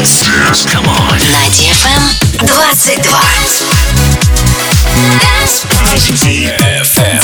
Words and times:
Dance. 0.00 0.64
Come 0.72 0.88
on. 0.88 1.18
На 1.30 1.44
DFM 1.52 2.00
22. 2.46 3.02
Dance. 5.20 5.66
DFM. 6.24 7.20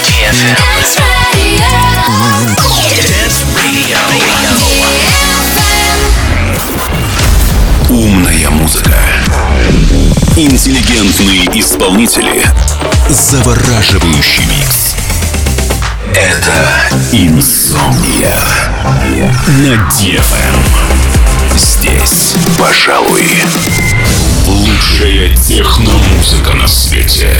DFM. 0.00 0.56
Dance 0.72 0.96
Radio. 1.12 1.68
Dance 3.02 3.44
Radio. 3.54 3.98
Умная 7.90 8.48
музыка. 8.48 8.96
Интеллигентные 10.36 11.44
исполнители. 11.60 12.42
Завораживающий 13.10 14.46
микс. 14.46 14.96
Это 16.14 16.54
Инсомния. 17.12 18.40
На 19.58 19.74
DFM. 19.90 20.85
Здесь, 21.56 22.34
пожалуй, 22.58 23.24
лучшая 24.46 25.34
техномузыка 25.36 26.52
на 26.52 26.68
свете. 26.68 27.34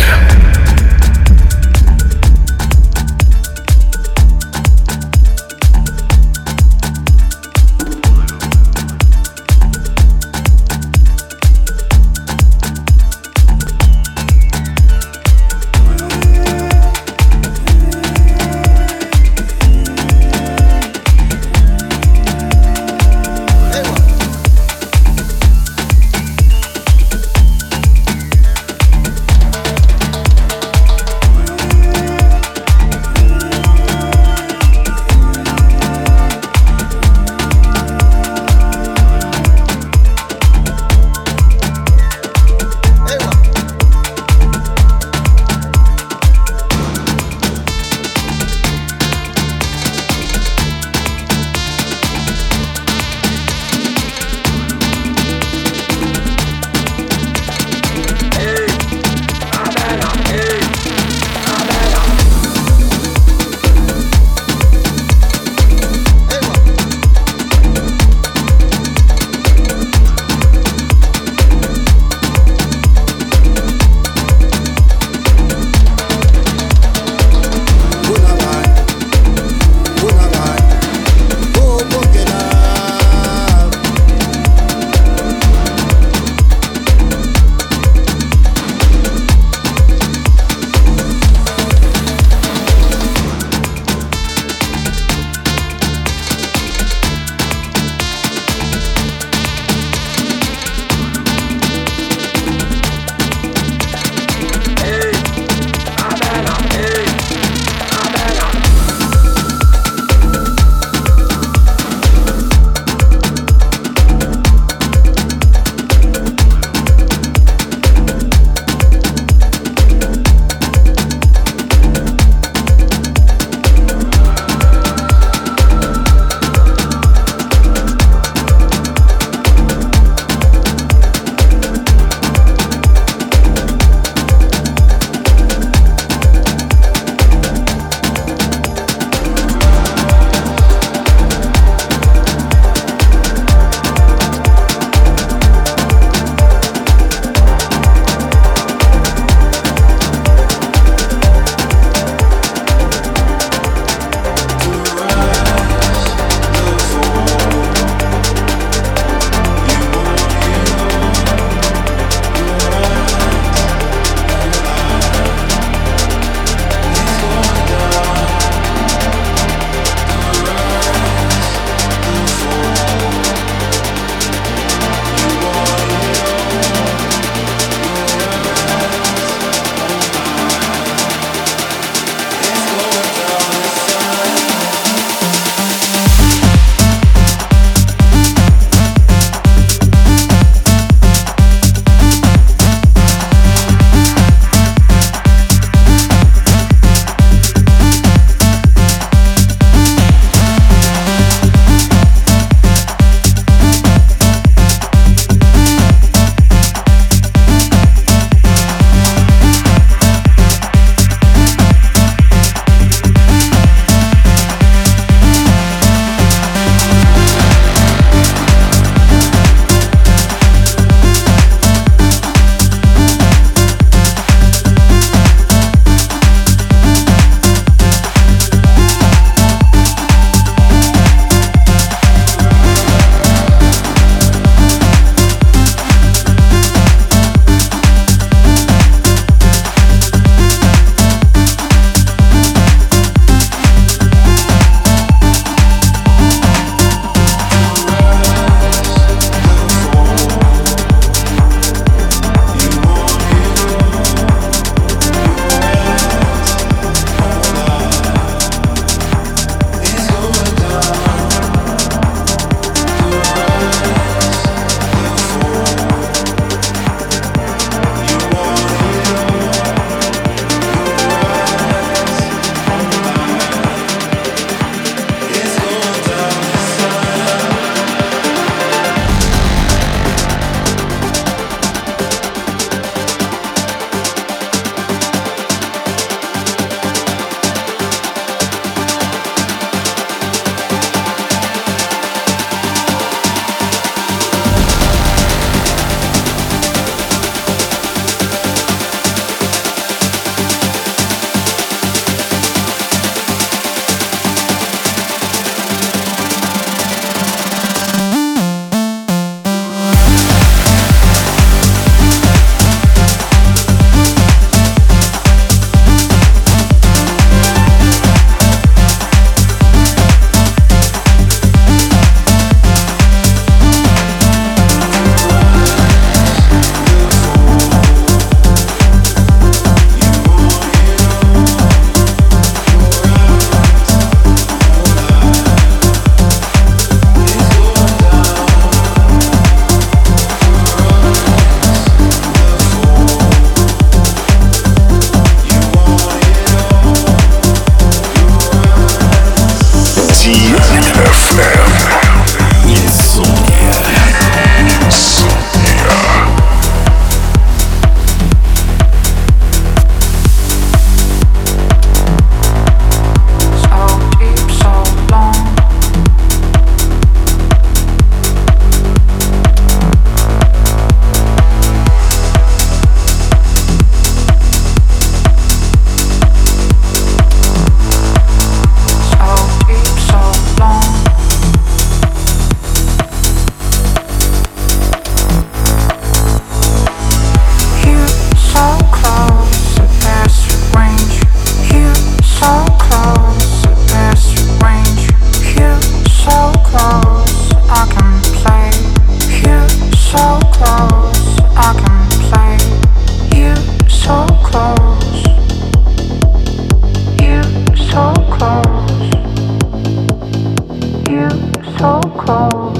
You 411.16 411.30
so 411.78 411.98
close. 412.20 412.76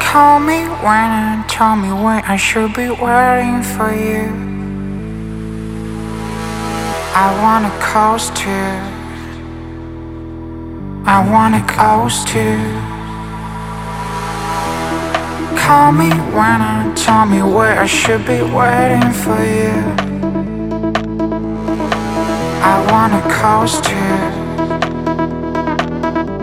Call 0.03 0.41
me 0.41 0.65
when 0.83 1.11
and 1.23 1.49
tell 1.49 1.77
me 1.77 1.93
when 1.93 2.25
I 2.25 2.37
should 2.37 2.75
be 2.75 2.89
waiting 2.91 3.63
for 3.63 3.95
you. 3.95 4.25
I 7.15 7.29
wanna 7.41 7.71
coast 7.93 8.35
you. 8.49 8.67
I 11.07 11.19
wanna 11.33 11.63
coast 11.69 12.35
you. 12.35 12.59
Call 15.57 15.93
me 15.93 16.11
when 16.35 16.61
and 16.63 16.97
tell 16.97 17.27
me 17.27 17.43
where 17.43 17.79
I 17.79 17.87
should 17.87 18.27
be 18.27 18.43
waiting 18.43 19.13
for 19.13 19.39
you. 19.41 20.12
I 22.65 22.79
wanna 22.93 23.21
coast 23.29 23.91
you. 23.91 24.13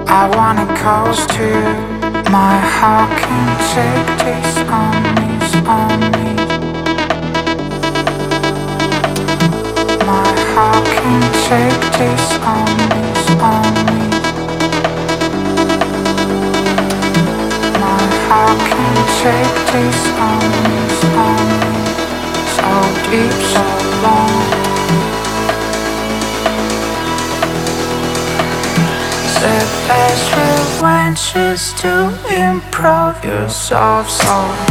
I 0.05 0.27
wanna 0.35 0.67
coast 0.75 1.31
you. 1.39 1.59
My 2.29 2.59
heart 2.75 3.09
can 3.23 3.47
take 3.71 4.09
this 4.27 4.51
on 4.67 4.99
me, 5.15 5.31
on 5.63 5.99
me. 6.15 6.29
My 10.11 10.29
heart 10.51 10.85
can 10.97 11.21
take 11.47 11.83
this 11.97 12.25
on 12.53 12.67
me, 12.91 13.03
on 13.39 13.73
me. 13.87 14.01
My 17.79 18.03
heart 18.27 18.59
can 18.67 18.95
take 19.23 19.57
this 19.71 19.99
on 20.27 20.43
me, 20.65 20.79
on 21.25 21.47
me. 21.63 21.75
So 22.55 22.67
deep, 23.09 23.35
so 23.53 23.63
long. 24.03 24.59
The 29.39 29.65
best 29.87 30.35
revenge 30.35 31.33
is 31.33 31.73
to 31.79 32.09
improve 32.27 33.23
yourself 33.23 34.09
so 34.09 34.68